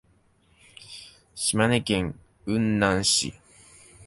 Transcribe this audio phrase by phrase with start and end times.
[1.35, 2.15] 島根県
[2.45, 3.35] 雲南市